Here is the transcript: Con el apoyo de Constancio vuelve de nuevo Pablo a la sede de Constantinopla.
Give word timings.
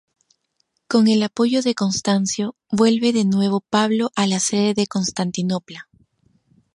Con 0.87 1.07
el 1.07 1.21
apoyo 1.21 1.61
de 1.61 1.75
Constancio 1.75 2.55
vuelve 2.71 3.13
de 3.13 3.23
nuevo 3.23 3.61
Pablo 3.69 4.09
a 4.15 4.25
la 4.25 4.39
sede 4.39 4.73
de 4.73 4.87
Constantinopla. 4.87 5.89